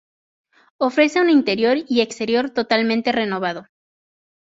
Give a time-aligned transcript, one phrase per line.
[0.79, 3.67] Ofrece un interior y exterior totalmente renovado.